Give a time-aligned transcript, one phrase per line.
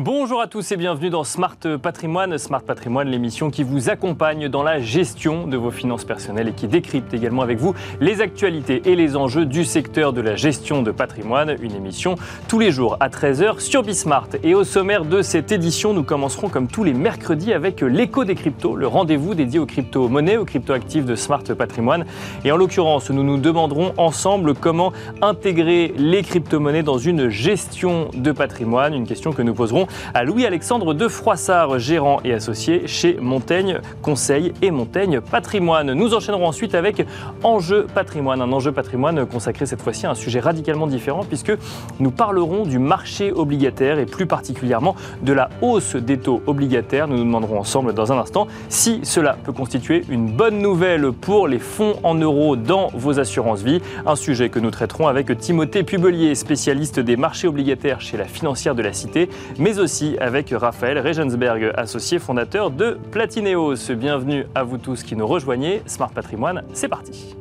[0.00, 2.38] Bonjour à tous et bienvenue dans Smart Patrimoine.
[2.38, 6.68] Smart Patrimoine, l'émission qui vous accompagne dans la gestion de vos finances personnelles et qui
[6.68, 10.92] décrypte également avec vous les actualités et les enjeux du secteur de la gestion de
[10.92, 11.56] patrimoine.
[11.60, 12.14] Une émission
[12.46, 14.28] tous les jours à 13h sur Bismart.
[14.44, 18.36] Et au sommaire de cette édition, nous commencerons comme tous les mercredis avec l'écho des
[18.36, 22.04] cryptos, le rendez-vous dédié aux crypto-monnaies, aux crypto-actifs de Smart Patrimoine.
[22.44, 28.30] Et en l'occurrence, nous nous demanderons ensemble comment intégrer les crypto-monnaies dans une gestion de
[28.30, 33.80] patrimoine, une question que nous poserons à Louis-Alexandre de Froissart, gérant et associé chez Montaigne
[34.02, 35.92] Conseil et Montaigne Patrimoine.
[35.92, 37.06] Nous enchaînerons ensuite avec
[37.42, 41.52] Enjeu Patrimoine, un enjeu patrimoine consacré cette fois-ci à un sujet radicalement différent puisque
[42.00, 47.08] nous parlerons du marché obligataire et plus particulièrement de la hausse des taux obligataires.
[47.08, 51.48] Nous nous demanderons ensemble dans un instant si cela peut constituer une bonne nouvelle pour
[51.48, 55.82] les fonds en euros dans vos assurances vie, un sujet que nous traiterons avec Timothée
[55.82, 60.98] Pubelier, spécialiste des marchés obligataires chez la financière de la Cité, mais aussi avec Raphaël
[60.98, 63.94] Regensberg, associé fondateur de Platineos.
[63.94, 65.82] Bienvenue à vous tous qui nous rejoignez.
[65.86, 67.36] Smart Patrimoine, c'est parti.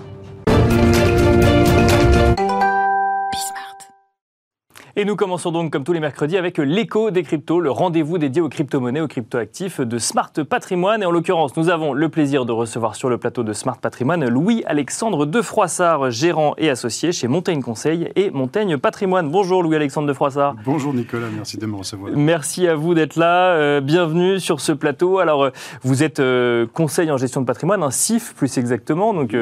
[5.00, 8.42] Et nous commençons donc, comme tous les mercredis, avec l'écho des cryptos, le rendez-vous dédié
[8.42, 11.04] aux crypto-monnaies, aux crypto-actifs de Smart Patrimoine.
[11.04, 14.28] Et en l'occurrence, nous avons le plaisir de recevoir sur le plateau de Smart Patrimoine
[14.28, 19.30] Louis-Alexandre de Froissart, gérant et associé chez Montaigne Conseil et Montaigne Patrimoine.
[19.30, 20.56] Bonjour Louis-Alexandre de Froissart.
[20.66, 22.14] Bonjour Nicolas, merci de me recevoir.
[22.16, 23.52] Merci à vous d'être là.
[23.52, 25.20] Euh, bienvenue sur ce plateau.
[25.20, 25.52] Alors, euh,
[25.84, 29.14] vous êtes euh, conseil en gestion de patrimoine, un CIF plus exactement.
[29.14, 29.36] Donc,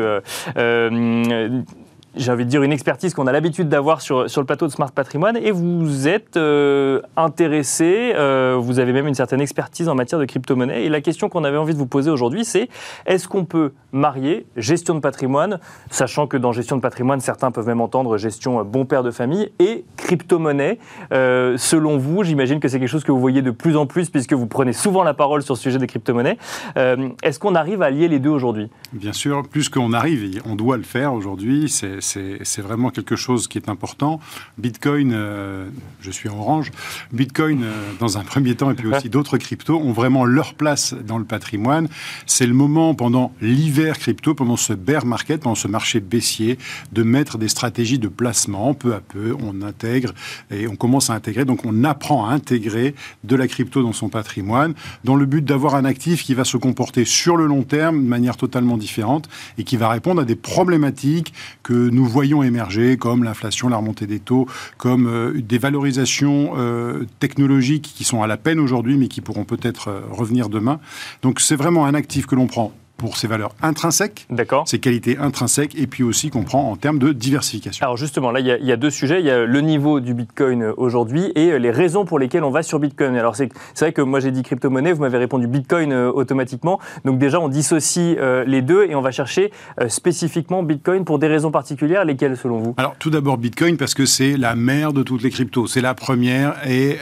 [2.16, 4.71] j'ai envie de dire, une expertise qu'on a l'habitude d'avoir sur, sur le plateau de
[4.71, 5.38] Smart Patrimoine.
[5.38, 10.25] Et vous êtes euh, intéressé, euh, vous avez même une certaine expertise en matière de
[10.25, 10.85] crypto-monnaie.
[10.85, 12.69] Et la question qu'on avait envie de vous poser aujourd'hui, c'est
[13.05, 17.67] est-ce qu'on peut marier gestion de patrimoine, sachant que dans gestion de patrimoine, certains peuvent
[17.67, 20.79] même entendre gestion euh, bon père de famille, et crypto-monnaie?
[21.11, 24.34] Selon vous, j'imagine que c'est quelque chose que vous voyez de plus en plus, puisque
[24.34, 26.38] vous prenez souvent la parole sur ce sujet des crypto-monnaies.
[26.75, 28.69] est-ce qu'on arrive à lier les deux aujourd'hui?
[28.94, 31.69] Bien sûr, plus qu'on arrive, on doit le faire aujourd'hui.
[32.05, 34.19] C'est vraiment quelque chose qui est important.
[34.57, 35.67] Bitcoin, euh,
[36.01, 36.71] je suis en orange,
[37.11, 40.93] Bitcoin, euh, dans un premier temps, et puis aussi d'autres cryptos, ont vraiment leur place
[40.93, 41.88] dans le patrimoine.
[42.25, 46.57] C'est le moment, pendant l'hiver crypto, pendant ce bear market, pendant ce marché baissier,
[46.91, 48.73] de mettre des stratégies de placement.
[48.73, 50.13] Peu à peu, on intègre
[50.51, 51.45] et on commence à intégrer.
[51.45, 54.73] Donc, on apprend à intégrer de la crypto dans son patrimoine,
[55.03, 58.07] dans le but d'avoir un actif qui va se comporter sur le long terme de
[58.07, 61.33] manière totalement différente et qui va répondre à des problématiques
[61.63, 64.47] que nous voyons émerger, comme l'inflation, la remontée des taux,
[64.78, 69.45] comme euh, des valorisations euh, technologiques qui sont à la peine aujourd'hui, mais qui pourront
[69.45, 70.79] peut-être euh, revenir demain.
[71.22, 74.28] Donc c'est vraiment un actif que l'on prend pour ses valeurs intrinsèques,
[74.66, 77.83] ses qualités intrinsèques, et puis aussi qu'on prend en termes de diversification.
[77.83, 79.19] Alors justement, là, il y, a, deux sujets.
[79.19, 82.44] Il y a le niveau du Bitcoin euh, aujourd'hui et euh, les raisons pour lesquelles
[82.44, 83.16] on va sur Bitcoin.
[83.16, 86.79] Alors c'est vrai que moi j'ai dit crypto-monnaie, vous m'avez répondu Bitcoin euh, automatiquement.
[87.03, 89.51] Donc déjà, on dissocie les deux et on va chercher
[89.88, 92.05] spécifiquement Bitcoin pour des raisons particulières.
[92.05, 92.73] Lesquelles selon vous?
[92.78, 95.67] Alors tout d'abord Bitcoin parce que c'est la mère de toutes les cryptos.
[95.67, 96.97] C'est la première et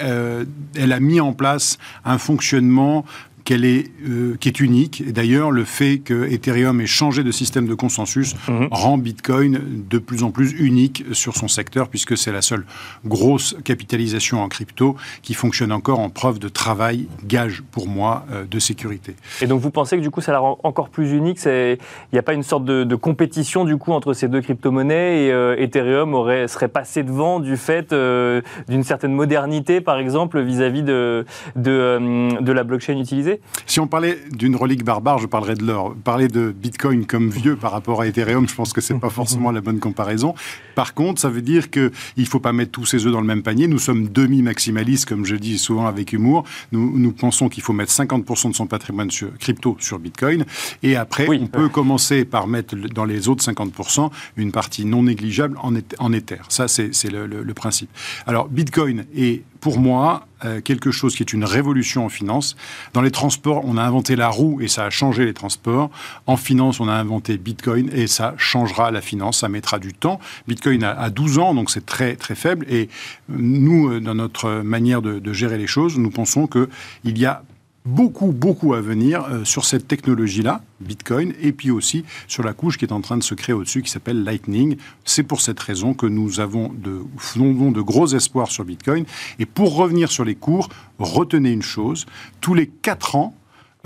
[0.76, 3.06] elle a mis en place un fonctionnement
[3.46, 5.02] qu'elle est, euh, qui est unique.
[5.02, 8.70] Et d'ailleurs, le fait que Ethereum ait changé de système de consensus mhm.
[8.72, 9.60] rend Bitcoin
[9.90, 12.66] de plus en plus unique sur son secteur, puisque c'est la seule
[13.06, 18.46] grosse capitalisation en crypto qui fonctionne encore en preuve de travail, gage pour moi euh,
[18.46, 19.16] de sécurité.
[19.42, 21.40] Et donc vous pensez que du coup ça la rend encore plus unique?
[21.46, 21.78] Il
[22.14, 25.26] n'y a pas une sorte de, compétition du coup entre ces deux crypto-monnaies?
[25.26, 30.84] Et euh, Ethereum aurait, serait passé devant du fait d'une certaine modernité, par exemple, vis-à-vis
[30.84, 33.33] de, de, de la blockchain utilisée?
[33.66, 35.96] Si on parlait d'une relique barbare, je parlerais de l'or.
[36.04, 39.52] Parler de Bitcoin comme vieux par rapport à Ethereum, je pense que c'est pas forcément
[39.52, 40.36] la bonne comparaison.
[40.76, 43.28] Par contre, ça veut dire qu'il ne faut pas mettre tous ses œufs dans le
[43.28, 43.68] même panier.
[43.68, 46.44] Nous sommes demi-maximalistes, comme je dis souvent avec humour.
[46.72, 50.46] Nous, nous pensons qu'il faut mettre 50% de son patrimoine sur, crypto sur Bitcoin.
[50.82, 55.58] Et après, on peut commencer par mettre dans les autres 50% une partie non négligeable
[55.62, 56.42] en, en Ether.
[56.50, 57.90] Ça, c'est le, le principe.
[58.26, 62.58] Alors, Bitcoin est pour moi euh, quelque chose qui est une révolution en finance.
[62.92, 65.90] Dans les transports, on a inventé la roue et ça a changé les transports.
[66.28, 69.40] En finance, on a inventé Bitcoin et ça changera la finance.
[69.40, 70.20] Ça mettra du temps.
[70.50, 72.66] Bitcoin a, 12 ans, donc c'est très très faible.
[72.70, 72.90] Et
[73.30, 77.42] nous, euh, dans notre manière de, de gérer les choses, nous pensons qu'il y a
[77.86, 82.78] beaucoup, beaucoup à venir euh, sur cette technologie-là, Bitcoin, et puis aussi sur la couche
[82.78, 84.78] qui est en train de se créer au-dessus, qui s'appelle Lightning.
[85.04, 87.02] C'est pour cette raison que nous avons de,
[87.36, 89.06] de gros espoirs sur Bitcoin.
[89.40, 92.06] Et pour revenir sur les cours, retenez une chose,
[92.42, 93.36] tous les 4 ans,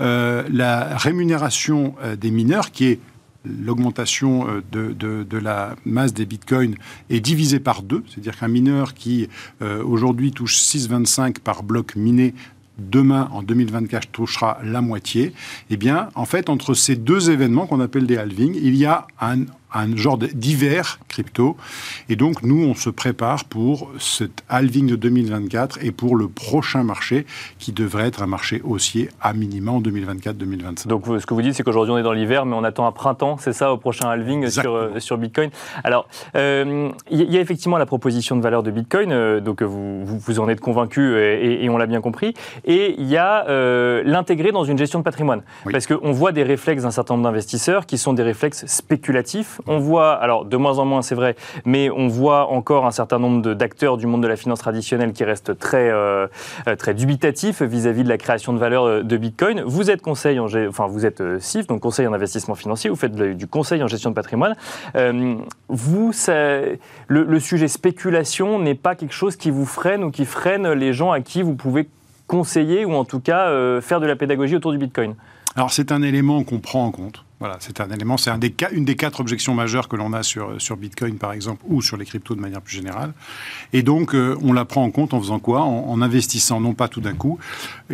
[0.00, 3.00] euh, la rémunération euh, des mineurs, qui est
[3.44, 6.74] l'augmentation de, de, la masse des bitcoins
[7.08, 9.28] est divisée par deux, c'est-à-dire qu'un mineur qui
[9.60, 12.34] aujourd'hui touche 6,25 par bloc miné
[12.78, 15.32] demain, en 2024, touchera la moitié,
[15.70, 19.06] eh bien, en fait, entre ces deux événements qu'on appelle des halvings, il y a
[19.20, 21.56] un, un genre d'hiver crypto.
[22.08, 26.82] Et donc, nous, on se prépare pour cet halving de 2024 et pour le prochain
[26.82, 27.26] marché
[27.58, 30.86] qui devrait être un marché haussier à minima en 2024-2025.
[30.86, 32.92] Donc, ce que vous dites, c'est qu'aujourd'hui, on est dans l'hiver, mais on attend un
[32.92, 35.50] printemps, c'est ça, au prochain halving sur, euh, sur, Bitcoin.
[35.84, 40.04] Alors, euh, il y a effectivement la proposition de valeur de Bitcoin, euh, donc vous,
[40.04, 42.34] vous, en êtes convaincu et, on l'a bien compris.
[42.64, 43.44] Et il y a
[44.04, 45.42] l'intégrer dans une gestion de patrimoine.
[45.70, 49.78] Parce qu'on voit des réflexes d'un certain nombre d'investisseurs qui sont des réflexes spéculatifs on
[49.78, 53.54] voit, alors de moins en moins c'est vrai, mais on voit encore un certain nombre
[53.54, 56.26] d'acteurs du monde de la finance traditionnelle qui restent très, euh,
[56.78, 59.62] très dubitatifs vis-à-vis de la création de valeur euh, de Bitcoin.
[59.62, 62.96] Vous êtes conseil, en, enfin vous êtes CIF, euh, donc conseil en investissement financier, vous
[62.96, 64.54] faites du conseil en gestion de patrimoine.
[65.68, 66.12] vous,
[67.08, 71.12] le, sujet spéculation n'est pas quelque chose qui vous freine ou qui freine les gens
[71.12, 71.88] à qui vous pouvez
[72.26, 75.14] conseiller ou en tout cas faire de la pédagogie autour du Bitcoin
[75.54, 77.24] Alors c'est un élément qu'on prend en compte.
[77.40, 80.24] Voilà, c'est un élément, c'est un des, une des quatre objections majeures que l'on a
[80.24, 83.12] sur, sur Bitcoin, par exemple, ou sur les cryptos de manière plus générale.
[83.72, 85.62] Et donc, euh, on la prend en compte en faisant quoi?
[85.62, 87.38] En, investissant, non pas tout d'un coup.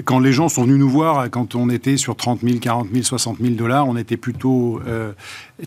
[0.04, 3.02] Quand les gens sont venus nous voir, quand on était sur 30 000, 40 000,
[3.04, 5.12] 60 000 dollars, on était plutôt euh,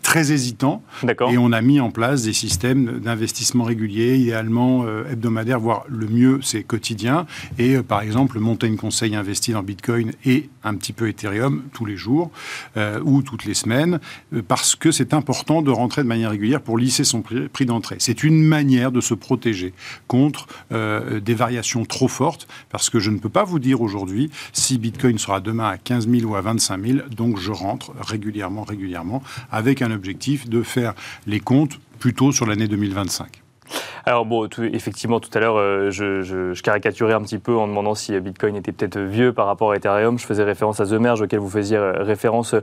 [0.02, 0.82] très hésitant.
[1.30, 6.08] Et on a mis en place des systèmes d'investissement réguliers, idéalement euh, hebdomadaires, voire le
[6.08, 7.26] mieux, c'est quotidien.
[7.58, 11.96] Et par exemple, Montaigne Conseil investit dans Bitcoin et un petit peu Ethereum tous les
[11.96, 12.30] jours
[13.04, 16.78] ou toutes les semaines euh, parce que c'est important de rentrer de manière régulière pour
[16.78, 17.96] lisser son prix d'entrée.
[17.98, 19.72] C'est une manière de se protéger
[20.06, 24.30] contre euh, des variations trop fortes, parce que je ne peux pas vous dire aujourd'hui
[24.52, 28.62] si Bitcoin sera demain à 15 000 ou à 25 000, donc je rentre régulièrement,
[28.62, 30.94] régulièrement, avec un objectif de faire
[31.26, 33.47] les comptes plutôt sur l'année 2025.
[34.04, 38.18] Alors bon, effectivement, tout à l'heure, euh, je, caricaturais un petit peu en demandant si
[38.20, 40.18] Bitcoin était peut-être vieux par rapport à Ethereum.
[40.18, 42.54] Je faisais référence à The Merge, auquel vous faisiez euh, référence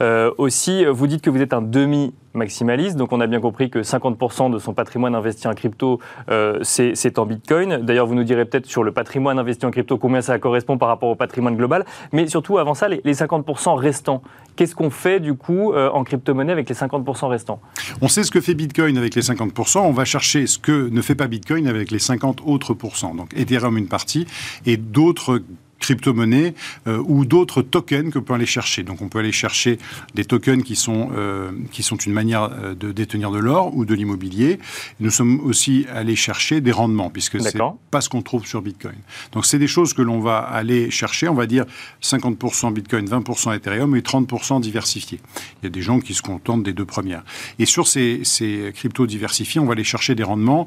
[0.00, 0.84] euh, aussi.
[0.84, 2.96] Vous dites que vous êtes un demi maximaliste.
[2.96, 6.00] Donc on a bien compris que 50% de son patrimoine investi en crypto,
[6.30, 7.78] euh, c'est en Bitcoin.
[7.78, 10.88] D'ailleurs, vous nous direz peut-être sur le patrimoine investi en crypto combien ça correspond par
[10.88, 11.84] rapport au patrimoine global.
[12.12, 14.22] Mais surtout, avant ça, les, 50% restants.
[14.56, 17.60] Qu'est-ce qu'on fait du coup euh, en crypto-monnaie avec les 50% restants?
[18.00, 19.78] On sait ce que fait Bitcoin avec les 50%.
[19.78, 23.14] On va chercher ce que ne fait pas Bitcoin avec les 50 autres pourcents.
[23.14, 24.26] Donc Ethereum une partie
[24.66, 25.42] et d'autres
[25.84, 26.54] crypto-monnaies
[26.86, 28.82] euh, ou d'autres tokens que peut aller chercher.
[28.82, 29.78] Donc on peut aller chercher
[30.14, 33.84] des tokens qui sont, euh, qui sont une manière euh, de détenir de l'or ou
[33.84, 34.58] de l'immobilier.
[35.00, 37.58] Nous sommes aussi allés chercher des rendements, puisque c'est
[37.90, 38.96] pas ce qu'on trouve sur Bitcoin.
[39.32, 41.66] Donc c'est des choses que l'on va aller chercher, on va dire
[42.02, 45.20] 50% Bitcoin, 20% Ethereum et 30% diversifiés.
[45.62, 47.24] Il y a des gens qui se contentent des deux premières.
[47.58, 50.66] Et sur ces, ces cryptos diversifiés, on va aller chercher des rendements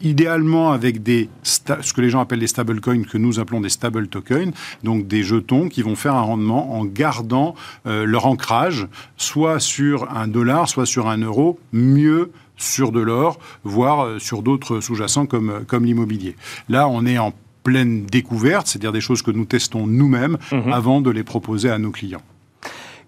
[0.00, 4.08] idéalement avec des ce que les gens appellent des stablecoins, que nous appelons des stable
[4.08, 4.52] tokens,
[4.82, 7.54] donc des jetons qui vont faire un rendement en gardant
[7.86, 13.38] euh, leur ancrage, soit sur un dollar, soit sur un euro, mieux sur de l'or,
[13.64, 16.36] voire euh, sur d'autres sous-jacents comme, euh, comme l'immobilier.
[16.68, 17.32] Là, on est en
[17.62, 20.72] pleine découverte, c'est-à-dire des choses que nous testons nous-mêmes mhm.
[20.72, 22.22] avant de les proposer à nos clients.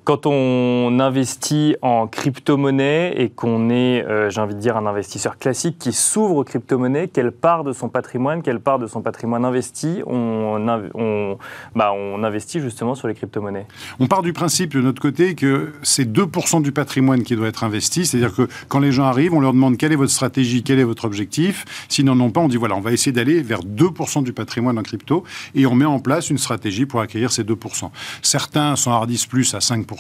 [0.05, 5.39] Quand on investit en crypto-monnaie et qu'on est, euh, j'ai envie de dire, un investisseur
[5.39, 9.44] classique qui s'ouvre aux crypto-monnaies, quelle part de son patrimoine, quelle part de son patrimoine
[9.44, 11.39] investi on,
[11.77, 13.69] bah, investit justement sur les crypto-monnaies?
[14.01, 17.63] On part du principe de notre côté que c'est 2% du patrimoine qui doit être
[17.63, 20.81] investi, c'est-à-dire que quand les gens arrivent, on leur demande quelle est votre stratégie, quel
[20.81, 21.65] est votre objectif.
[21.89, 24.81] S'ils n'en ont pas, on dit voilà, on va essayer d'aller vers 2% du patrimoine
[24.81, 25.23] en crypto
[25.55, 27.91] et on met en place une stratégie pour acquérir ces 2%.
[28.23, 29.92] Certains s'enhardissent plus à 5%.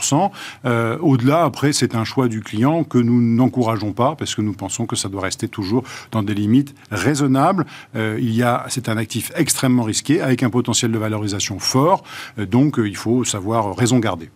[0.64, 4.52] Euh, au-delà, après, c'est un choix du client que nous n'encourageons pas parce que nous
[4.52, 7.66] pensons que ça doit rester toujours dans des limites raisonnables.
[7.96, 12.02] Euh, il y a, c'est un actif extrêmement risqué avec un potentiel de valorisation fort.
[12.38, 14.30] Euh, donc, il faut savoir raison garder.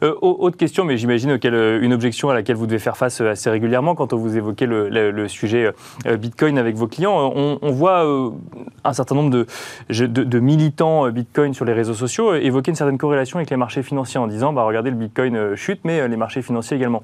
[0.00, 4.12] autre question, mais j'imagine une objection à laquelle vous devez faire face assez régulièrement quand
[4.12, 5.70] vous évoquez le, sujet
[6.18, 7.32] Bitcoin avec vos clients.
[7.34, 8.04] On, voit
[8.84, 9.46] un certain nombre de,
[10.06, 14.20] de, militants Bitcoin sur les réseaux sociaux évoquer une certaine corrélation avec les marchés financiers
[14.20, 17.02] en disant bah, regardez, le Bitcoin euh, chute, mais euh, les marchés financiers également.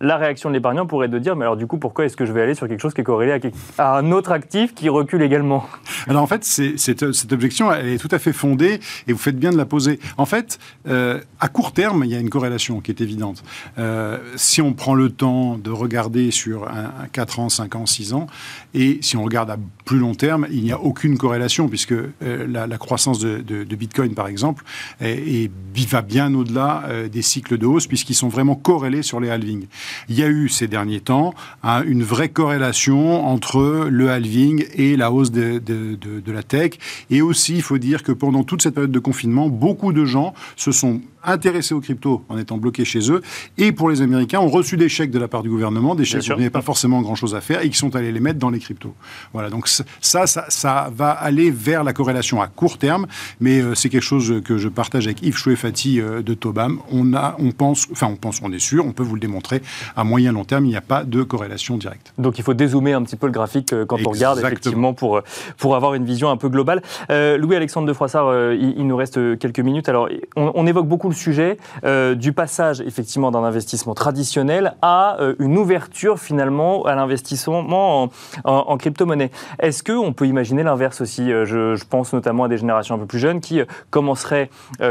[0.00, 2.24] La réaction de l'épargnant pourrait être de dire, mais alors du coup, pourquoi est-ce que
[2.24, 3.38] je vais aller sur quelque chose qui est corrélé
[3.76, 5.66] à, un autre actif qui recule également?
[6.08, 7.02] Alors en fait, cette,
[7.32, 10.00] objection, elle est tout à fait fondée et vous faites bien de la poser.
[10.16, 13.42] En fait, euh, à court terme, il y a une corrélation qui est évidente.
[13.78, 18.14] Euh, si on prend le temps de regarder sur un, 4 ans, 5 ans, 6
[18.14, 18.26] ans,
[18.72, 22.08] et si on regarde à plus long terme, il n'y a aucune corrélation puisque euh,
[22.22, 24.64] la, croissance de, Bitcoin, par exemple,
[25.00, 29.66] va bien au-delà des cycles de hausse puisqu'ils sont vraiment corrélés sur les halvings.
[30.08, 34.96] Il y a eu ces derniers temps hein, une vraie corrélation entre le halving et
[34.96, 36.72] la hausse de, de, la tech.
[37.10, 40.34] Et aussi, il faut dire que pendant toute cette période de confinement, beaucoup de gens
[40.56, 43.20] se sont intéressés aux cryptos en étant bloqués chez eux.
[43.58, 46.22] Et pour les Américains, ont reçu des chèques de la part du gouvernement, des chèques
[46.22, 48.58] qui n'avaient pas forcément grand-chose à faire et qui sont allés les mettre dans les
[48.58, 48.94] cryptos.
[49.32, 53.06] Voilà, donc ça, ça, ça va aller vers la corrélation à court terme,
[53.40, 56.80] mais euh, c'est quelque chose que je partage avec Yves Chouefati euh, de Tobam.
[56.90, 59.62] On, a, on pense, enfin on pense, on est sûr, on peut vous le démontrer,
[59.96, 62.12] à moyen long terme, il n'y a pas de corrélation directe.
[62.18, 65.22] Donc il faut dézoomer un petit peu le graphique euh, quand on regarde, effectivement, pour,
[65.58, 66.82] pour avoir une vision un peu globale.
[67.08, 69.88] Louis-Alexandre de Froissart, il, nous reste quelques minutes.
[69.88, 75.20] Alors, on, on évoque beaucoup le sujet euh, du passage effectivement d'un investissement traditionnel à
[75.20, 78.10] euh, une ouverture finalement à l'investissement
[78.44, 79.30] en, crypto-monnaie.
[79.58, 83.06] Est-ce qu'on peut imaginer l'inverse aussi euh, je, pense notamment à des générations un peu
[83.06, 83.60] plus jeunes qui
[83.90, 84.50] commenceraient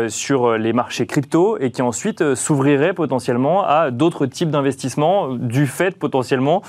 [0.09, 4.78] sur les marchés crypto et qui ensuite s'ouvriraient potentiellement à d'autres types d'investissements?
[5.37, 6.61] Du fait potentiellement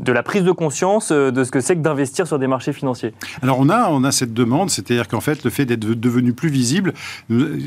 [0.00, 3.12] de la prise de conscience de ce que c'est que d'investir sur des marchés financiers.
[3.42, 6.48] Alors on a, on a cette demande, c'est-à-dire qu'en fait le fait d'être devenu plus
[6.48, 6.92] visible,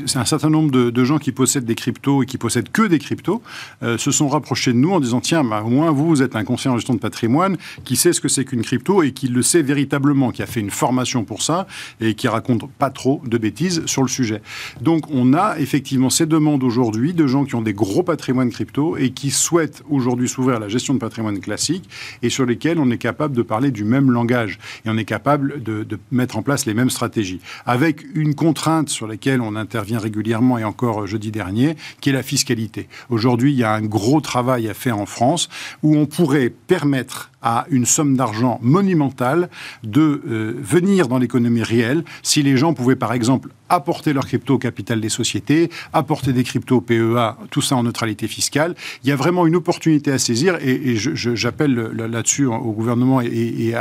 [0.06, 2.82] c'est un certain nombre de, de gens qui possèdent des cryptos et qui possèdent que
[2.82, 3.42] des cryptos
[3.82, 6.36] euh, se sont rapprochés de nous en disant tiens, bah, au moins vous, vous êtes
[6.36, 9.28] un conseiller en gestion de patrimoine qui sait ce que c'est qu'une crypto et qui
[9.28, 11.66] le sait véritablement, qui a fait une formation pour ça
[12.00, 14.42] et qui raconte pas trop de bêtises sur le sujet.
[14.80, 18.96] Donc on a effectivement ces demandes aujourd'hui de gens qui ont des gros patrimoines crypto
[18.96, 21.88] et qui souhaitent aujourd'hui s'ouvrir à la gestion de patrimoine classique
[22.22, 25.62] et sur lesquels on est capable de parler du même langage et on est capable
[25.62, 27.40] de, de mettre en place les mêmes stratégies.
[27.64, 32.22] Avec une contrainte sur laquelle on intervient régulièrement et encore jeudi dernier, qui est la
[32.22, 32.88] fiscalité.
[33.10, 35.48] Aujourd'hui, il y a un gros travail à faire en France
[35.82, 39.48] où on pourrait permettre à une somme d'argent monumentale
[39.84, 44.54] de euh, venir dans l'économie réelle si les gens pouvaient par exemple apporter leur crypto
[44.54, 48.74] au capital des sociétés, apporter des cryptos PEA, tout ça en neutralité fiscale.
[49.04, 53.74] Il y a vraiment une opportunité à saisir et, j'appelle là-dessus au gouvernement et,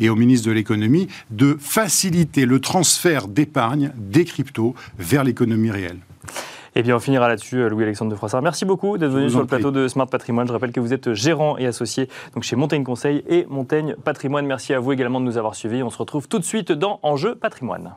[0.00, 5.98] et au ministre de l'économie de faciliter le transfert d'épargne des cryptos vers l'économie réelle.
[6.76, 8.42] Eh bien, on finira là-dessus, euh, Louis-Alexandre de Froissart.
[8.42, 10.46] Merci beaucoup d'être venu sur le plateau de Smart Patrimoine.
[10.46, 14.46] Je rappelle que vous êtes gérant et associé donc chez Montaigne Conseil et Montaigne Patrimoine.
[14.46, 15.82] Merci à vous également de nous avoir suivis.
[15.82, 17.94] On se retrouve tout de suite dans Enjeu Patrimoine.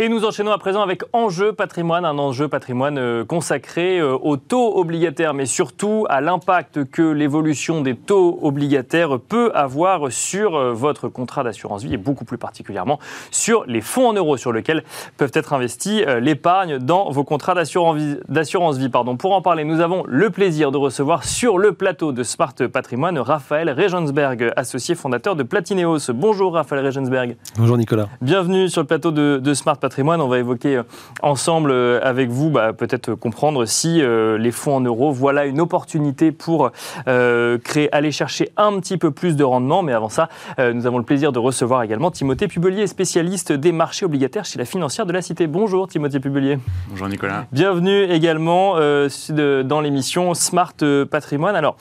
[0.00, 4.36] Et nous enchaînons à présent avec Enjeu patrimoine, un enjeu patrimoine euh, consacré euh, aux
[4.36, 10.72] taux obligataires, mais surtout à l'impact que l'évolution des taux obligataires peut avoir sur euh,
[10.72, 12.98] votre contrat d'assurance vie et beaucoup plus particulièrement
[13.30, 14.82] sur les fonds en euros sur lesquels
[15.16, 18.88] peuvent être investis l'épargne dans vos contrats d'assurance vie.
[18.88, 19.16] Pardon.
[19.16, 23.18] Pour en parler, nous avons le plaisir de recevoir sur le plateau de Smart Patrimoine
[23.18, 26.10] Raphaël Regensberg, associé fondateur de Platineos.
[26.12, 27.36] Bonjour Raphaël Regensberg.
[27.56, 28.08] Bonjour Nicolas.
[28.20, 30.22] Bienvenue sur le plateau de, de Smart patrimoine.
[30.22, 30.82] On va évoquer euh,
[31.20, 35.60] ensemble euh, avec vous, bah, peut-être comprendre si euh, les fonds en euros, voilà une
[35.60, 36.70] opportunité pour
[37.04, 39.82] créer, aller chercher un petit peu plus de rendement.
[39.82, 44.06] Mais avant ça, nous avons le plaisir de recevoir également Timothée Pubelier, spécialiste des marchés
[44.06, 45.46] obligataires chez la financière de la Cité.
[45.46, 46.58] Bonjour Timothée Pubelier.
[46.88, 47.46] Bonjour Nicolas.
[47.52, 50.74] Bienvenue également dans l'émission Smart
[51.10, 51.56] Patrimoine.
[51.56, 51.76] Alors,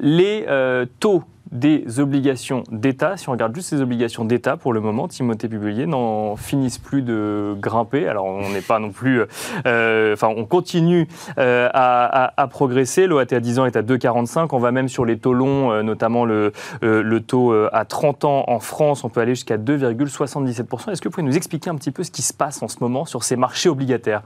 [0.00, 0.46] les
[1.00, 1.24] taux
[1.54, 5.86] des obligations d'État, si on regarde juste ces obligations d'État pour le moment, Timothée Publier
[5.86, 8.08] n'en finissent plus de grimper.
[8.08, 9.22] Alors on n'est pas non plus,
[9.66, 11.06] euh, enfin on continue
[11.38, 13.06] euh, à, progresser.
[13.06, 14.48] L'OAT à 10 ans est à 2,45.
[14.52, 18.44] On va même sur les taux longs, euh, notamment le, le taux à 30 ans
[18.48, 20.90] en France, on peut aller jusqu'à 2,77%.
[20.90, 22.78] Est-ce que vous pouvez nous expliquer un petit peu ce qui se passe en ce
[22.80, 24.22] moment sur ces marchés obligataires?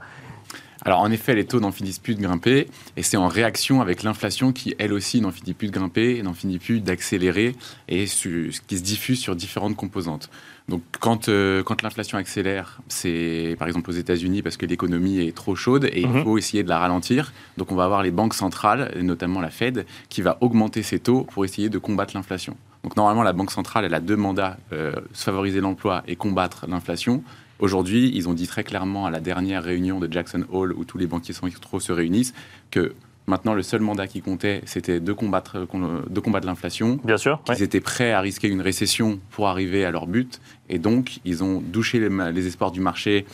[0.85, 4.03] Alors en effet, les taux n'en finissent plus de grimper, et c'est en réaction avec
[4.03, 7.55] l'inflation qui, elle aussi, n'en finit plus de grimper, et n'en finit plus d'accélérer,
[7.87, 10.29] et ce qui se diffuse sur différentes composantes.
[10.69, 15.35] Donc quand, euh, quand l'inflation accélère, c'est par exemple aux États-Unis parce que l'économie est
[15.35, 16.23] trop chaude et il mhm.
[16.23, 17.33] faut essayer de la ralentir.
[17.57, 20.99] Donc on va avoir les banques centrales, et notamment la Fed, qui va augmenter ses
[20.99, 22.55] taux pour essayer de combattre l'inflation.
[22.83, 27.23] Donc normalement, la Banque centrale, elle a deux mandats, euh, favoriser l'emploi et combattre l'inflation.
[27.59, 30.97] Aujourd'hui, ils ont dit très clairement à la dernière réunion de Jackson Hole, où tous
[30.97, 32.33] les banquiers centraux se réunissent,
[32.71, 32.93] que
[33.27, 35.67] maintenant le seul mandat qui comptait, c'était de combattre,
[36.09, 36.99] de combattre l'inflation.
[37.03, 37.41] Bien sûr.
[37.49, 40.39] Ils étaient prêts à risquer une récession pour arriver à leur but.
[40.69, 43.25] Et donc, ils ont douché les, espoirs du marché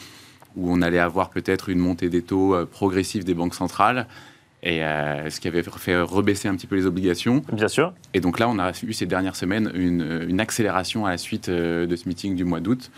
[0.55, 4.07] où on allait avoir peut-être une montée des taux progressive des banques centrales
[4.63, 7.43] et ce qui avait fait rebaisser un petit peu les obligations.
[7.53, 7.93] Bien sûr.
[8.15, 11.49] Et donc là, on a eu ces dernières semaines une, une accélération à la suite
[11.49, 12.89] de ce meeting du mois d'août,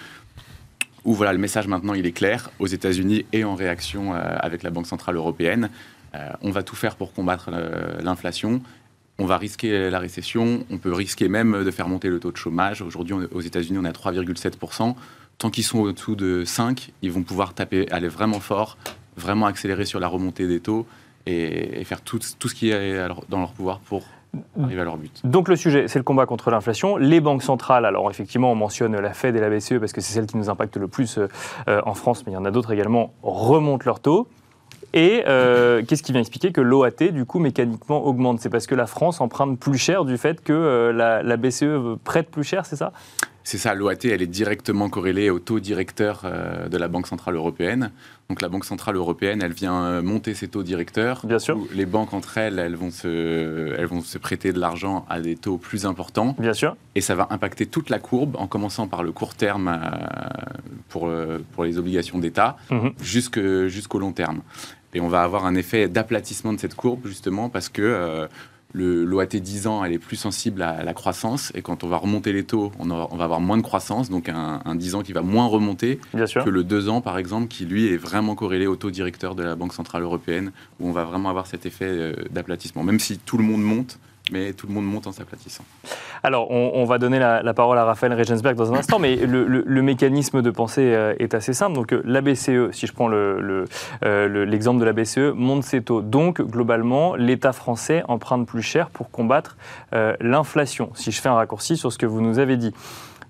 [1.07, 4.69] où voilà, le message maintenant il est clair aux États-Unis et en réaction avec la
[4.69, 5.69] Banque centrale européenne.
[6.41, 7.49] on va tout faire pour combattre
[8.01, 8.61] l'inflation
[9.19, 12.37] on va risquer la récession, on peut risquer même de faire monter le taux de
[12.37, 12.81] chômage.
[12.81, 14.95] Aujourd'hui, aux États-Unis, on est à 3,7%.
[15.37, 18.77] Tant qu'ils sont au-dessous de 5, ils vont pouvoir taper, aller vraiment fort,
[19.15, 20.85] vraiment accélérer sur la remontée des taux
[21.25, 24.05] et, faire tout, ce qui est dans leur pouvoir pour
[24.61, 25.21] arriver à leur but.
[25.23, 26.97] Donc le sujet, c'est le combat contre l'inflation.
[26.97, 30.13] Les banques centrales, alors effectivement, on mentionne la Fed et la BCE parce que c'est
[30.13, 32.71] celle qui nous impacte le plus euh, en France, mais il y en a d'autres
[32.71, 34.27] également, remontent leurs taux.
[34.93, 38.39] Et euh, qu'est-ce qui vient expliquer que l'OAT, du coup, mécaniquement augmente?
[38.39, 42.29] C'est parce que la France emprunte plus cher du fait que euh, la, BCE prête
[42.29, 42.91] plus cher, c'est ça?
[43.47, 47.35] C'est ça, l'OAT, elle est directement corrélée au taux directeur euh, de la Banque Centrale
[47.35, 47.91] Européenne.
[48.27, 51.25] Donc la Banque Centrale Européenne, elle vient monter ses taux directeurs.
[51.25, 51.57] Bien sûr.
[51.73, 55.37] Les banques entre elles, elles vont, se, elles vont se prêter de l'argent à des
[55.37, 56.35] taux plus importants.
[56.37, 56.75] Bien sûr.
[56.95, 59.79] Et ça va impacter toute la courbe, en commençant par le court terme
[60.89, 61.09] pour,
[61.53, 62.91] pour les obligations d'État, mhm.
[63.01, 64.41] jusqu'au long terme.
[64.93, 68.27] Et on va avoir un effet d'aplatissement de cette courbe, justement, parce que euh,
[68.77, 71.51] l'OAT 10 ans, elle est plus sensible à la croissance.
[71.55, 74.75] Et quand on va remonter les taux, on, va avoir moins de croissance, donc un,
[74.75, 77.97] 10 ans qui va moins remonter que le 2 ans, par exemple, qui lui est
[77.97, 81.47] vraiment corrélé au taux directeur de la Banque Centrale Européenne, où on va vraiment avoir
[81.47, 82.83] cet effet euh, d'aplatissement.
[82.83, 83.99] Même si tout le monde monte,
[84.31, 85.63] mais tout le monde monte en s'aplatissant.
[86.23, 90.41] Alors, on, va donner la, parole à Raphaël Regensberg dans un instant, mais le, mécanisme
[90.41, 91.73] de pensée euh, est assez simple.
[91.73, 93.65] Donc, euh, la BCE, si je prends euh,
[94.45, 96.01] l'exemple de la BCE, monte ses taux.
[96.01, 99.57] Donc, globalement, l'État français emprunte plus cher pour combattre
[100.19, 102.73] l'inflation, si je fais un raccourci sur ce que vous nous avez dit.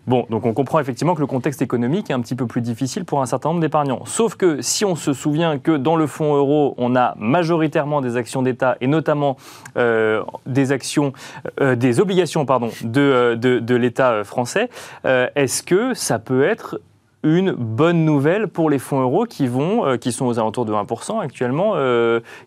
[0.07, 3.03] Bon, donc on comprend effectivement que le contexte économique est un petit peu plus difficile
[3.03, 4.05] pour un certain nombre d'épargnants.
[4.05, 8.15] Sauf que si on se souvient que dans le fonds euro, on a majoritairement des
[8.15, 9.35] actions d'État et notamment
[9.77, 11.11] euh, des actions,
[11.59, 14.69] euh, des obligations pardon, de, euh, de, l'État français,
[15.03, 16.79] est-ce que ça peut être
[17.23, 21.19] une bonne nouvelle pour les fonds euros qui vont, qui sont aux alentours de 1%
[21.19, 21.75] actuellement,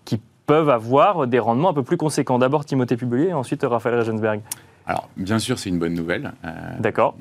[0.05, 2.39] qui peuvent avoir des rendements un peu plus conséquents?
[2.39, 4.41] D'abord Timothée Publier et ensuite Raphaël Regensberg.
[4.87, 6.33] Alors, bien sûr, c'est une bonne nouvelle.
[6.79, 7.15] D'accord.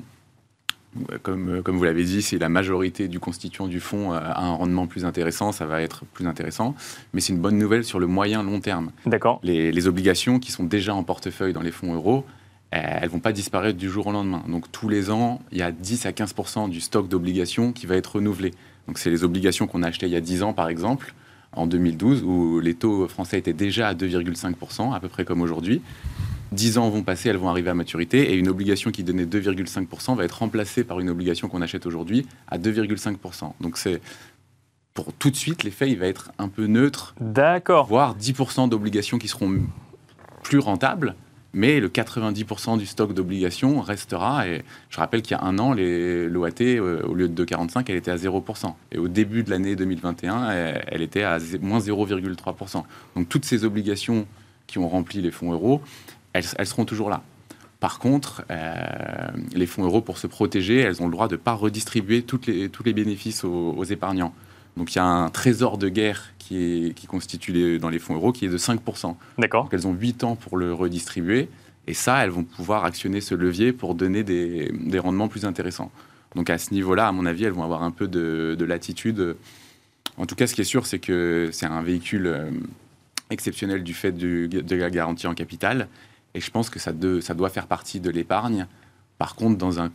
[1.22, 4.88] Comme, comme vous l'avez dit, si la majorité du constituant du fonds a un rendement
[4.88, 6.74] plus intéressant, ça va être plus intéressant.
[7.14, 8.90] Mais c'est une bonne nouvelle sur le moyen long terme.
[9.06, 9.38] D'accord.
[9.44, 12.24] Les, les, obligations qui sont déjà en portefeuille dans les fonds euros,
[12.70, 14.42] elles vont pas disparaître du jour au lendemain.
[14.48, 17.96] Donc tous les ans, il y a 10 à 15% du stock d'obligations qui va
[17.96, 18.52] être renouvelé.
[18.86, 21.14] Donc c'est les obligations qu'on a achetées il y a 10 ans, par exemple,
[21.52, 25.82] en 2012, où les taux français étaient déjà à 2,5% à peu près comme aujourd'hui.
[26.52, 30.16] 10 ans vont passer, elles vont arriver à maturité, et une obligation qui donnait 2,5%
[30.16, 33.52] va être remplacée par une obligation qu'on achète aujourd'hui à 2,5%.
[33.60, 34.00] Donc c'est
[34.94, 37.86] pour tout de suite, l'effet il va être un peu neutre, D'accord.
[37.86, 39.60] voire 10% d'obligations qui seront
[40.42, 41.14] plus rentables,
[41.52, 44.48] mais le 90% du stock d'obligations restera.
[44.48, 47.96] Et je rappelle qu'il y a un an, l'OAT, euh, au lieu de 2,45, elle
[47.96, 48.74] était à 0%.
[48.92, 52.84] Et au début de l'année 2021, elle, elle, était à moins 0,3%.
[53.16, 54.26] Donc toutes ces obligations
[54.66, 55.82] qui ont rempli les fonds euros,
[56.32, 57.22] elles, seront toujours là.
[57.80, 58.74] Par contre, euh,
[59.54, 62.46] les fonds euros, pour se protéger, elles ont le droit de ne pas redistribuer toutes
[62.46, 64.34] les, tous les bénéfices aux, épargnants.
[64.76, 66.56] Donc il y a un trésor de guerre qui,
[66.88, 69.16] est, qui constitue dans les fonds euros qui est de 5%.
[69.38, 69.64] D'accord.
[69.64, 71.48] Donc elles ont 8 ans pour le redistribuer.
[71.86, 75.90] Et ça, elles vont pouvoir actionner ce levier pour donner des, des rendements plus intéressants.
[76.36, 79.36] Donc à ce niveau-là, à mon avis, elles vont avoir un peu de, de latitude.
[80.18, 82.50] En tout cas, ce qui est sûr, c'est que c'est un véhicule euh,
[83.30, 85.88] exceptionnel du fait de la garantie en capital
[86.34, 88.66] et je pense que ça, doit faire partie de l'épargne.
[89.18, 89.90] Par contre, dans un,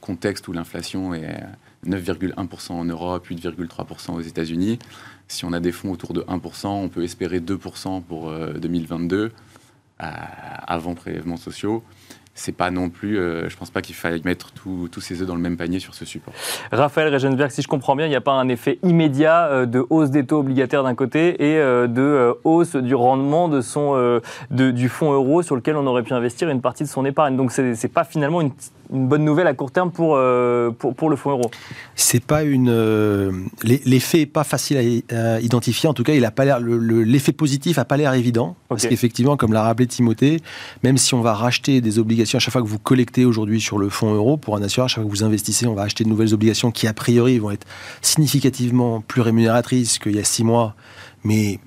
[0.00, 1.42] contexte où l'inflation est
[1.86, 4.78] 9,1% en Europe, 8,3% aux États-Unis,
[5.28, 9.32] si on a des fonds autour de 1%, on peut espérer 2% pour 2022,
[10.02, 10.06] euh,
[10.66, 11.82] avant prélèvements sociaux
[12.34, 15.34] c'est pas non plus, euh, je pense pas qu'il faille mettre tous ses œufs dans
[15.34, 16.32] le même panier sur ce support.
[16.70, 19.84] Raphaël Regenberg, si je comprends bien, il n'y a pas un effet immédiat euh, de
[19.90, 24.88] hausse des taux obligataires d'un côté et euh, de hausse du rendement de son, du
[24.88, 27.36] fonds euro sur lequel on aurait pu investir une partie de son épargne.
[27.36, 28.52] Donc c'est pas finalement une
[28.92, 31.50] une bonne nouvelle à court terme pour, euh, pour, pour, le fonds euro
[31.94, 32.68] C'est pas une.
[32.68, 33.32] Euh,
[33.64, 35.88] l'effet n'est pas facile à, identifier.
[35.88, 36.60] En tout cas, il a pas l'air.
[36.60, 38.56] L'effet positif n'a pas l'air évident.
[38.68, 40.40] Parce qu'effectivement, comme l'a rappelé Timothée,
[40.82, 43.78] même si on va racheter des obligations à chaque fois que vous collectez aujourd'hui sur
[43.78, 46.04] le fonds euro pour un assureur, à chaque fois que vous investissez, on va acheter
[46.04, 47.66] de nouvelles obligations qui, a priori, vont être
[48.02, 50.74] significativement plus rémunératrices qu'il y a six mois.
[51.24, 51.60] Mais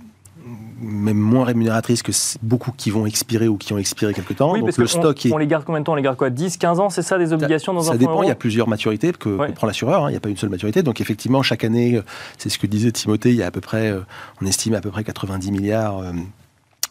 [0.80, 2.12] même moins rémunératrices que
[2.42, 4.54] beaucoup qui vont expirer ou qui ont expiré quelque temps.
[4.54, 6.58] Oui, Donc le stock on, les garde combien de temps On les garde quoi 10,
[6.58, 9.12] 15 ans, c'est ça des obligations dans un Ça dépend, il y a plusieurs maturités
[9.14, 10.10] que, prend l'assureur, hein.
[10.10, 10.84] il n'y a pas une seule maturité.
[10.84, 12.02] Donc effectivement, chaque année,
[12.38, 14.02] c'est ce que disait Timothée, il y a à peu près, euh,
[14.42, 16.00] on estime à peu près 90 milliards.
[16.00, 16.12] Euh,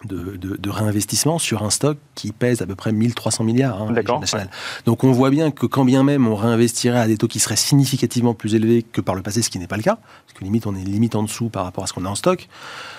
[0.04, 3.94] de, réinvestissement sur un stock qui pèse à peu près 1300 milliards hein,
[4.86, 7.56] Donc on voit bien que quand bien même on réinvestirait à des taux qui seraient
[7.56, 10.44] significativement plus élevés que par le passé, ce qui n'est pas le cas, parce que
[10.44, 12.93] limite on est limite en dessous par rapport à ce qu'on a en stock, euh,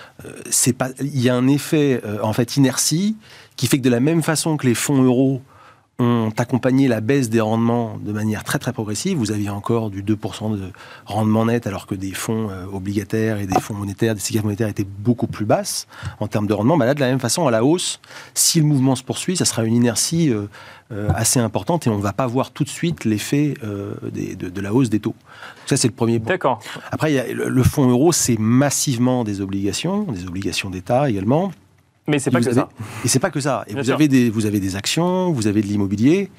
[0.50, 3.18] c'est pas, il y a un effet euh, en fait inertie
[3.56, 5.42] qui fait que de la même façon que les fonds euros
[5.98, 9.18] ont accompagné la baisse des rendements de manière très très progressive.
[9.18, 10.72] Vous aviez encore du 2% de
[11.06, 14.68] rendement net alors que des fonds euh, obligataires et des fonds monétaires, des séquences monétaires
[14.68, 15.88] étaient beaucoup plus basses
[16.20, 16.76] en termes de rendement.
[16.78, 18.02] Bah là, de la même façon, à la hausse,
[18.34, 20.48] si le mouvement se poursuit, ça sera une inertie euh,
[20.92, 24.74] euh, assez importante et on ne va pas voir tout de suite l'effet de, la
[24.74, 25.16] hausse des taux.
[25.66, 26.34] Ça, c'est le premier point.
[26.34, 26.60] D'accord.
[26.92, 31.10] Après, il y a le, le fonds euro, c'est massivement des obligations, des obligations d'État
[31.10, 31.52] également.
[32.08, 32.70] Mais c'est pas que ça.
[33.04, 33.66] Et c'est pas que ça.
[33.68, 36.30] Et vous avez, des, vous avez des actions, vous avez de l'immobilier.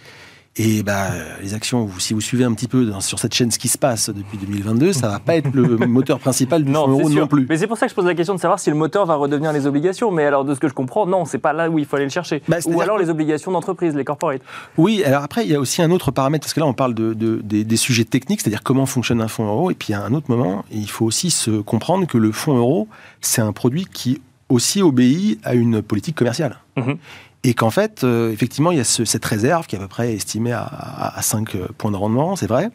[0.58, 1.08] Et bah,
[1.42, 4.08] les actions, si vous suivez un petit peu sur cette chaîne ce qui se passe
[4.08, 7.46] depuis 2022, ça va pas être le moteur principal du non, fonds euro non plus.
[7.46, 9.16] Mais c'est pour ça que je pose la question de savoir si le moteur va
[9.16, 10.10] redevenir les obligations.
[10.10, 12.06] Mais alors, de ce que je comprends, non, c'est pas là où il faut aller
[12.06, 12.42] le chercher.
[12.48, 14.40] Bah, Ou alors les obligations d'entreprise, les corporates.
[14.78, 16.94] Oui, alors après, il y a aussi un autre paramètre, parce que là, on parle
[16.94, 19.70] de, des, des, sujets techniques, c'est-à-dire comment fonctionne un fonds euro.
[19.70, 22.88] Et puis, à un autre moment, il faut aussi se comprendre que le fonds euro,
[23.20, 26.58] c'est un produit qui aussi obéit à une politique commerciale.
[26.76, 26.96] Mhm.
[27.44, 30.14] Et qu'en fait, euh, effectivement, il y a cette réserve qui est à peu près
[30.14, 32.70] estimée à, 5 euh, points de rendement, c'est vrai.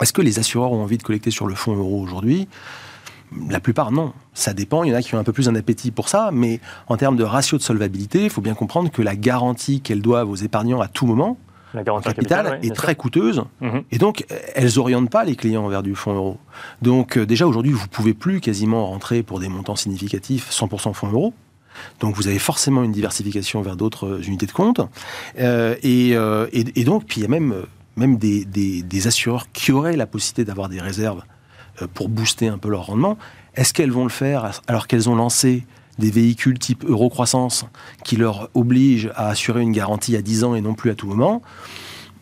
[0.00, 2.48] Est-ce que les assureurs ont envie de collecter sur le fonds euro aujourd'hui?
[3.48, 4.12] La plupart, non.
[4.34, 4.84] Ça dépend.
[4.84, 6.30] Il y en a qui ont un peu plus un appétit pour ça.
[6.32, 10.02] Mais en termes de ratio de solvabilité, il faut bien comprendre que la garantie qu'elles
[10.02, 11.36] doivent aux épargnants à tout moment,
[11.74, 13.42] la garantie capital, est très coûteuse.
[13.60, 13.82] Mhm.
[13.90, 14.24] Et donc,
[14.54, 16.38] elles n'orientent pas les clients vers du fonds euro.
[16.82, 20.92] Donc, euh, déjà aujourd'hui, vous ne pouvez plus quasiment rentrer pour des montants significatifs 100%
[20.92, 21.34] fonds euro.
[22.00, 24.80] Donc vous avez forcément une diversification vers d'autres euh, unités de compte.
[25.38, 27.54] Euh, et, et, donc, puis il y a même,
[27.96, 31.22] même des, des, des, assureurs qui auraient la possibilité d'avoir des réserves
[31.92, 33.18] pour booster un peu leur rendement.
[33.54, 35.66] Est-ce qu'elles vont le faire alors qu'elles ont lancé
[35.98, 37.64] des véhicules type Eurocroissance
[38.04, 41.06] qui leur obligent à assurer une garantie à 10 ans et non plus à tout
[41.06, 41.42] moment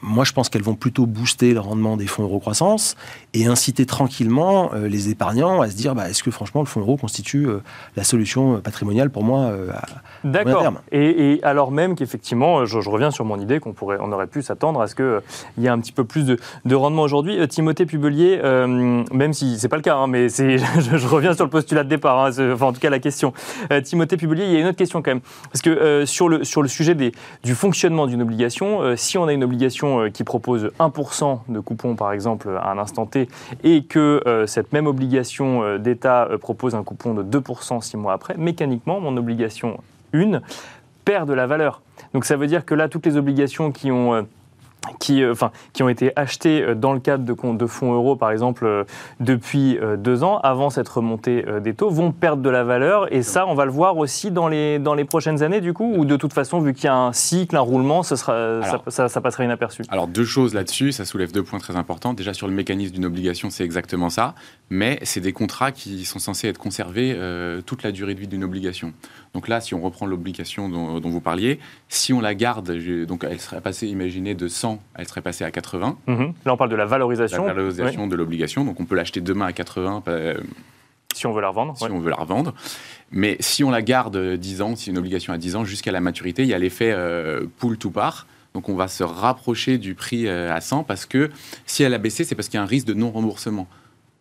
[0.05, 2.95] moi, je pense qu'elles vont plutôt booster le rendement des fonds euro croissance
[3.33, 6.81] et inciter tranquillement euh, les épargnants à se dire bah, est-ce que franchement le fonds
[6.81, 7.63] euro constitue euh,
[7.97, 9.87] la solution euh, patrimoniale pour moi à
[10.25, 10.75] D'accord.
[10.93, 14.81] Et, alors même qu'effectivement, je, reviens sur mon idée qu'on pourrait, on aurait pu s'attendre
[14.81, 15.23] à ce qu'il
[15.59, 17.47] y ait un petit peu plus de, rendement aujourd'hui.
[17.49, 21.51] Timothée Pubelier, même si c'est pas le cas, hein, mais je, je, reviens sur le
[21.51, 23.33] postulat de départ, hein, enfin en tout cas la question.
[23.85, 25.21] Timothée Pubelier, il y a une autre question quand même.
[25.53, 27.13] Parce que sur, le, sur le sujet des,
[27.43, 31.95] du fonctionnement d'une obligation, si on a une obligation euh, qui propose 1% de coupon,
[31.95, 33.29] par exemple, à un instant T,
[33.63, 38.13] et que euh, cette même obligation euh, d'État propose un coupon de 2% six mois
[38.13, 39.81] après, mécaniquement, mon obligation
[40.13, 40.41] 1
[41.05, 41.83] perd de la valeur.
[42.13, 44.27] Donc ça veut dire que là, toutes les obligations qui ont
[44.99, 48.17] qui, euh, enfin, qui ont été achetés euh, dans le cadre de, de fonds euros,
[48.17, 48.85] par exemple, euh,
[49.21, 53.13] depuis deux ans, avant cette remontée des taux, vont perdre de la valeur.
[53.13, 55.93] Et ça, on va le voir aussi dans les, dans les prochaines années, du coup,
[55.97, 59.09] ou de toute façon, vu qu'il y a un cycle, un roulement, ce sera, ça,
[59.09, 62.15] ça, passera inaperçu Alors, deux choses là-dessus, ça soulève deux points très importants.
[62.15, 64.35] Déjà, sur le mécanisme d'une obligation, c'est exactement ça,
[64.71, 67.17] mais c'est des contrats qui sont censés être conservés
[67.67, 68.93] toute la durée de vie d'une obligation.
[69.35, 72.71] Donc là, si on reprend l'obligation dont, dont, vous parliez, si on la garde,
[73.07, 75.97] donc elle serait passée, imaginez, de 100 elle serait passée à 80.
[76.07, 76.35] Mhm.
[76.45, 77.47] Là, on parle de la valorisation.
[77.47, 78.65] La valorisation de l'obligation.
[78.65, 80.03] Donc, on peut l'acheter demain à 80.
[80.09, 80.35] Euh,
[81.15, 81.77] si on veut la revendre.
[81.77, 82.55] Si on veut la revendre.
[83.11, 86.01] Mais si on la garde 10 ans, si une obligation à 10 ans, jusqu'à la
[86.01, 88.27] maturité, il y a l'effet euh, pool to par.
[88.55, 91.31] Donc, on va se rapprocher du prix euh, à 100 parce que
[91.67, 93.67] si elle a baissé, c'est parce qu'il y a un risque de non-remboursement.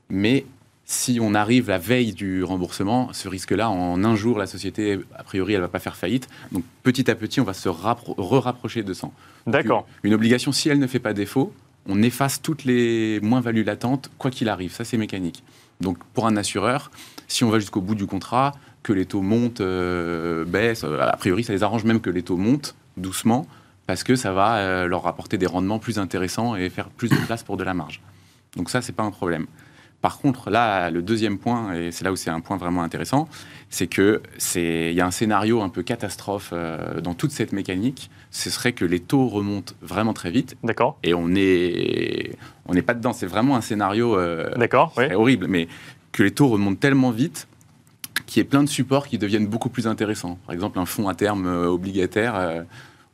[0.09, 0.45] Mais
[0.93, 5.23] si on arrive la veille du remboursement, ce risque-là, en un jour, la société, a
[5.23, 6.27] priori, elle ne va pas faire faillite.
[6.51, 9.13] Donc petit à petit, on va se re-rapprocher de 100.
[9.47, 9.87] D'accord.
[10.03, 11.53] Une obligation, si elle ne fait pas défaut,
[11.87, 14.71] on efface toutes les moins-values latentes, quoi qu'il arrive.
[14.71, 15.43] Ça, c'est mécanique.
[15.81, 16.91] Donc pour un assureur,
[17.27, 18.53] si on va jusqu'au bout du contrat,
[18.83, 22.21] que les taux montent, euh, baissent, euh, a priori, ça les arrange même que les
[22.21, 23.47] taux montent doucement,
[23.87, 27.15] parce que ça va euh, leur apporter des rendements plus intéressants et faire plus de
[27.25, 28.01] place pour de la marge.
[28.55, 29.47] Donc ça, c'est pas un problème.
[30.03, 33.29] Par contre, là, le deuxième point, et c'est là où c'est un point vraiment intéressant,
[33.69, 37.53] c'est que c'est il y a un scénario un peu catastrophe euh, dans toute cette
[37.53, 38.11] mécanique.
[38.29, 40.57] Ce serait que les taux remontent vraiment très vite.
[40.61, 40.99] D'accord.
[41.03, 42.35] Et on est
[42.65, 43.13] on n'est pas dedans.
[43.13, 44.17] C'est vraiment un scénario.
[44.17, 44.93] Euh, D'accord.
[45.13, 45.69] Horrible, mais
[46.11, 47.47] que les taux remontent tellement vite
[48.25, 50.37] qu'il y ait plein de supports qui deviennent beaucoup plus intéressants.
[50.45, 52.65] Par exemple, un fonds à terme euh, obligataire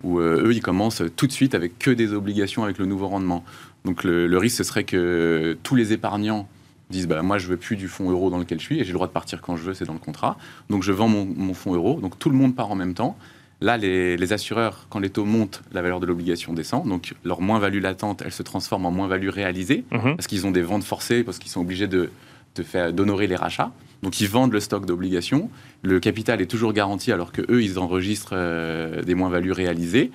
[0.02, 3.43] où eux, ils commencent tout de suite avec que des obligations avec le nouveau rendement.
[3.86, 6.47] Donc le risque, ce serait que tous les épargnants
[6.89, 8.91] disent bah, moi je veux plus du fonds euro dans lequel je suis et j'ai
[8.91, 10.38] le droit de partir quand je veux, c'est dans le contrat.
[10.69, 11.99] Donc je vends mon, mon fonds euro.
[11.99, 13.17] Donc tout le monde part en même temps.
[13.62, 16.88] Là, les, assureurs, quand les taux montent, la valeur de l'obligation descend.
[16.88, 20.15] Donc leur moins-value latente, elle se transforme en moins-value réalisée mhm.
[20.15, 22.10] parce qu'ils ont des ventes forcées, parce qu'ils sont obligés de,
[22.56, 23.71] de faire d'honorer les rachats.
[24.02, 25.49] Donc ils vendent le stock d'obligations.
[25.82, 30.12] Le capital est toujours garanti alors que eux ils enregistrent euh, des moins-values réalisées.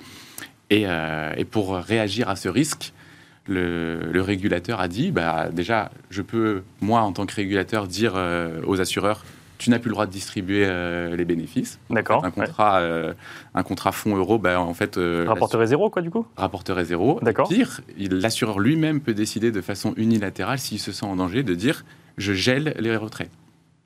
[0.71, 2.91] Et, euh, et, pour réagir à ce risque,
[3.47, 8.61] le, régulateur a dit, bah, déjà, je peux, moi, en tant que régulateur, dire euh,
[8.65, 9.23] aux assureurs,
[9.57, 11.79] tu n'as plus le droit de distribuer euh, les bénéfices.
[11.89, 12.25] D'accord.
[12.25, 13.13] Un contrat, euh,
[13.53, 14.99] un contrat fonds euro, bah, en fait.
[15.27, 16.25] rapporterait zéro, quoi, du coup?
[16.35, 17.19] Rapporterait zéro.
[17.21, 17.47] D'accord.
[17.47, 21.85] Pire, l'assureur lui-même peut décider de façon unilatérale, s'il se sent en danger, de dire,
[22.17, 23.29] je gèle les retraits.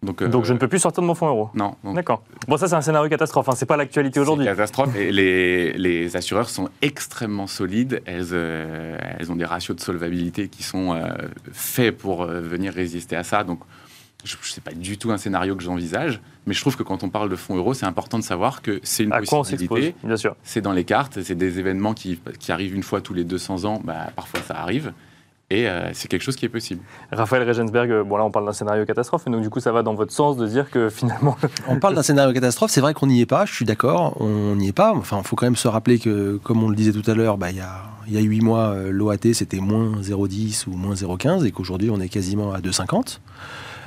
[0.02, 1.76] Donc, Donc, je ne peux plus sortir de mon fonds euro Non.
[1.84, 2.24] D'accord.
[2.48, 3.50] Bon, ça, c'est un scénario catastrophe.
[3.50, 3.56] Hein.
[3.56, 4.46] Ce n'est pas l'actualité aujourd'hui.
[4.46, 4.96] catastrophe.
[4.96, 8.02] et les, les, assureurs sont extrêmement solides.
[8.06, 11.10] Elles, euh, elles, ont des ratios de solvabilité qui sont euh,
[11.52, 13.44] faits pour euh, venir résister à ça.
[13.44, 13.60] Donc,
[14.24, 16.22] je ne sais pas du tout un scénario que j'envisage.
[16.46, 18.80] Mais je trouve que quand on parle de fonds euros, c'est important de savoir que
[18.84, 19.96] c'est une à possibilité.
[20.04, 20.36] Bien sûr.
[20.44, 21.22] C'est dans les cartes.
[21.22, 23.82] C'est des événements qui, qui, arrivent une fois tous les 200 ans.
[23.84, 24.94] Bah, parfois, ça arrive.
[25.52, 26.82] Et euh, c'est quelque chose qui est possible.
[27.12, 29.72] Raphaël Regensberg, euh, bon là on parle d'un scénario catastrophe, et donc du coup ça
[29.72, 31.36] va dans votre sens de dire que finalement...
[31.68, 34.56] on parle d'un scénario catastrophe, c'est vrai qu'on n'y est pas, je suis d'accord, on
[34.56, 34.94] n'y est pas.
[34.94, 37.38] Enfin, il faut quand même se rappeler que, comme on le disait tout à l'heure,
[37.38, 37.82] bah, il y a
[38.12, 42.00] y a 8 mois, euh, l'OAT c'était moins 0,10 ou moins 0,15 et qu'aujourd'hui on
[42.00, 43.20] est quasiment à 2,50.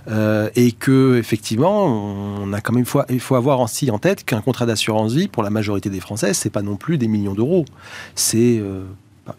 [0.08, 4.40] Euh, et que effectivement, on a quand même il faut avoir aussi en tête qu'un
[4.40, 7.64] contrat d'assurance vie pour la majorité des Français, c'est pas non plus des millions d'euros,
[8.16, 8.60] c'est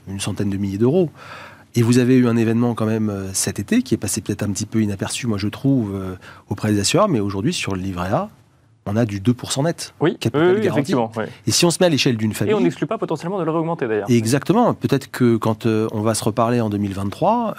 [0.08, 1.10] une centaine de milliers d'euros.
[1.76, 4.44] Et vous avez eu un événement quand même euh, cet été qui est passé peut-être
[4.44, 6.16] un petit peu inaperçu, moi je trouve, euh,
[6.50, 8.30] auprès des assureurs, mais aujourd'hui sur le livret A,
[8.86, 9.94] on a du 2% net.
[10.00, 11.12] Oui, capital oui, effectivement.
[11.48, 12.52] Et si on se met à l'échelle d'une famille.
[12.52, 14.12] Et on n'exclut pas potentiellement de le réaugmenter d'ailleurs.
[14.12, 14.74] Exactement.
[14.74, 17.56] Peut-être que quand euh, on va se reparler en 2023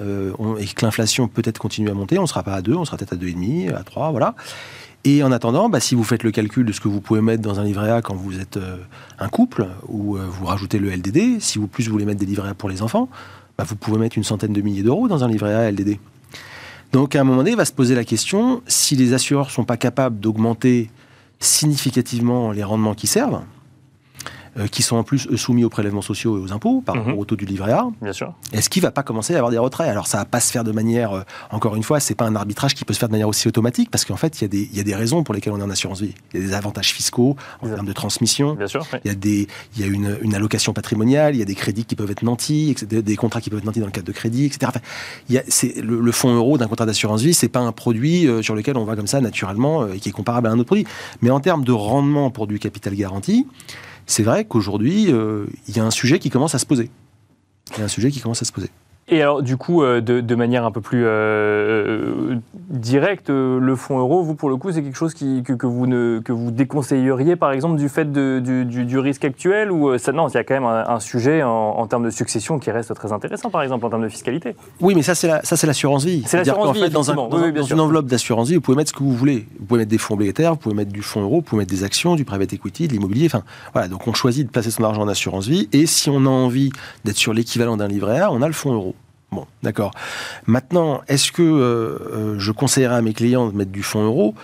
[0.60, 2.98] et que l'inflation peut-être continue à monter, on ne sera pas à 2, on sera
[2.98, 4.34] peut-être à 2,5, à 3, voilà.
[5.06, 7.42] Et en attendant, bah, si vous faites le calcul de ce que vous pouvez mettre
[7.42, 8.58] dans un livret A quand vous êtes
[9.18, 12.50] un couple, ou vous rajoutez le LDD, si vous plus vous voulez mettre des livrets
[12.50, 13.08] A pour les enfants,
[13.56, 15.98] bah, vous pouvez mettre une centaine de milliers d'euros dans un livret A LDD.
[16.92, 19.52] Donc à un moment donné, il va se poser la question, si les assureurs ne
[19.52, 20.90] sont pas capables d'augmenter
[21.40, 23.42] significativement les rendements qui servent,
[24.58, 27.18] euh, qui sont en plus soumis aux prélèvements sociaux et aux impôts par rapport mhm.
[27.18, 27.88] au taux du livret A.
[28.00, 28.32] Bien sûr.
[28.52, 29.88] Est-ce qu'il ne va pas commencer à avoir des retraits?
[29.88, 32.36] Alors ça va pas se faire de manière, euh, encore une fois, c'est pas un
[32.36, 34.80] arbitrage qui peut se faire de manière aussi automatique parce qu'en fait, il y, y,
[34.80, 36.14] a des raisons pour lesquelles on est en assurance vie.
[36.32, 38.54] Il y a des avantages fiscaux en termes de transmission.
[38.54, 38.86] Bien sûr.
[39.04, 41.54] Il y a, des, il y a une, une, allocation patrimoniale, il y a des
[41.54, 44.06] crédits qui peuvent être nantis, des, des, contrats qui peuvent être nantis dans le cadre
[44.06, 44.66] de crédit, etc.
[44.68, 44.80] Enfin,
[45.28, 45.42] y a,
[45.82, 48.76] le, le, fonds euro d'un contrat d'assurance vie, c'est pas un produit euh, sur lequel
[48.76, 50.86] on va comme ça naturellement et qui est comparable à un autre produit.
[51.22, 53.46] Mais en termes de rendement pour du capital garanti,
[54.06, 56.90] c'est vrai qu'aujourd'hui, euh, il y a un sujet qui commence à se poser.
[57.72, 58.70] Il y a un sujet qui commence à se poser.
[59.06, 62.36] Et alors, du coup, euh, de, manière un peu plus euh,
[62.70, 65.86] directe, euh, le fonds euro, vous, pour le coup, c'est quelque chose qui, que, vous
[65.86, 70.12] ne, que vous déconseilleriez, par exemple, du fait de, du, du, risque actuel Ou ça,
[70.12, 73.12] non, il y a quand même un, sujet en, termes de succession qui reste très
[73.12, 74.56] intéressant, par exemple, en termes de fiscalité.
[74.80, 76.22] Oui, mais ça, c'est l'assurance vie.
[76.26, 76.84] C'est l'assurance vie.
[76.84, 79.46] Fait, dans, un, dans, une enveloppe d'assurance vie, vous pouvez mettre ce que vous voulez.
[79.58, 81.70] Vous pouvez mettre des fonds obligataires, vous pouvez mettre du fonds euro, vous pouvez mettre
[81.70, 83.26] des actions, du private equity, de l'immobilier.
[83.26, 83.42] Enfin,
[83.74, 83.88] voilà.
[83.88, 85.68] Donc, on choisit de placer son argent en assurance vie.
[85.72, 86.70] Et si on a envie
[87.04, 88.93] d'être sur l'équivalent d'un livret A, on a le fonds euro.
[89.34, 89.90] Bon, d'accord.
[90.46, 94.34] Maintenant, est-ce que euh, euh, je conseillerais à mes clients de mettre du fonds euro?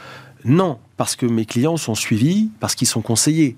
[0.44, 3.56] Non, parce que mes clients sont suivis, parce qu'ils sont conseillés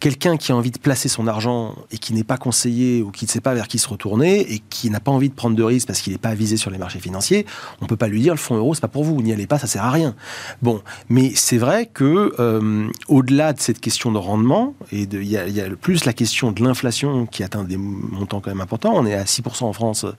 [0.00, 3.24] quelqu'un qui a envie de placer son argent et qui n'est pas conseillé ou qui
[3.24, 5.62] ne sait pas vers qui se retourner et qui n'a pas envie de prendre de
[5.62, 7.46] risques parce qu'il n'est pas avisé sur les marchés financiers,
[7.80, 9.58] on peut pas lui dire le fonds euro c'est pas pour vous, n'y allez pas,
[9.58, 10.14] ça sert à rien.
[10.62, 15.36] Bon, mais c'est vrai que euh, au-delà de cette question de rendement et il y,
[15.36, 18.92] a, y a plus la question de l'inflation qui atteint des montants quand même importants.
[18.94, 20.12] On est à 6% en France euh,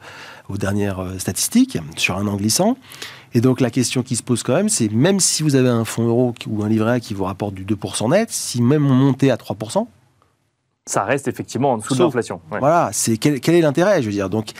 [0.49, 2.77] aux dernières euh, statistiques sur un an glissant.
[3.33, 5.85] Et donc la question qui se pose quand même, c'est même si vous avez un
[5.85, 8.93] fonds euro ou un livret A qui vous rapporte du 2% net, si même on
[8.93, 9.85] montait à 3%,
[10.85, 12.41] ça reste effectivement en dessous de l'inflation.
[12.49, 14.29] Voilà, c'est quel, quel, est l'intérêt, je veux dire?
[14.29, 14.53] Donc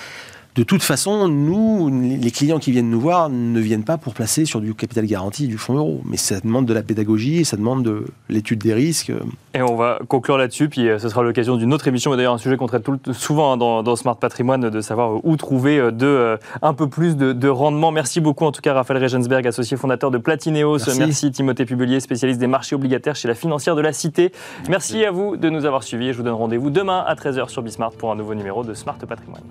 [0.59, 4.43] de toute façon, nous, les clients qui viennent nous voir ne viennent pas pour placer
[4.43, 6.01] sur du capital garanti du fonds euro.
[6.03, 9.13] Mais ça demande de la pédagogie ça demande de l'étude des risques.
[9.53, 12.37] Et on va conclure là-dessus, puis euh, ce sera l'occasion d'une autre émission, d'ailleurs un
[12.37, 16.05] sujet qu'on traite tout, souvent hein, dans, Smart Patrimoine, de savoir où trouver euh, de,
[16.05, 17.91] euh, un peu plus de, rendement.
[17.91, 20.79] Merci beaucoup en tout cas Raphaël Regensberg, associé fondateur de Platineos.
[20.79, 20.99] Merci.
[20.99, 24.33] Merci Timothée Pubelier, spécialiste des marchés obligataires chez la financière de la Cité.
[24.67, 27.15] Merci, Merci à vous de nous avoir suivis et je vous donne rendez-vous demain à
[27.15, 29.43] 13h sur Bismart pour un nouveau numéro de Smart Patrimoine.